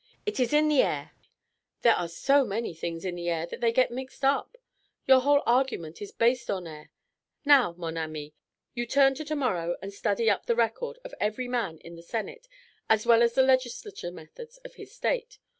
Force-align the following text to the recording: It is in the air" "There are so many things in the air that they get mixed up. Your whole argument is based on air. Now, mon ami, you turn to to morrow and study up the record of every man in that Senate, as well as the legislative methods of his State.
It 0.25 0.39
is 0.39 0.51
in 0.51 0.67
the 0.67 0.81
air" 0.81 1.11
"There 1.83 1.93
are 1.93 2.07
so 2.07 2.43
many 2.43 2.73
things 2.73 3.05
in 3.05 3.13
the 3.13 3.29
air 3.29 3.45
that 3.45 3.61
they 3.61 3.71
get 3.71 3.91
mixed 3.91 4.25
up. 4.25 4.57
Your 5.05 5.19
whole 5.19 5.43
argument 5.45 6.01
is 6.01 6.11
based 6.11 6.49
on 6.49 6.65
air. 6.65 6.89
Now, 7.45 7.73
mon 7.77 7.99
ami, 7.99 8.33
you 8.73 8.87
turn 8.87 9.13
to 9.13 9.23
to 9.23 9.35
morrow 9.35 9.75
and 9.79 9.93
study 9.93 10.27
up 10.27 10.47
the 10.47 10.55
record 10.55 10.97
of 11.05 11.13
every 11.19 11.47
man 11.47 11.77
in 11.77 11.95
that 11.97 12.01
Senate, 12.05 12.47
as 12.89 13.05
well 13.05 13.21
as 13.21 13.33
the 13.35 13.43
legislative 13.43 14.15
methods 14.15 14.57
of 14.65 14.73
his 14.73 14.91
State. 14.91 15.37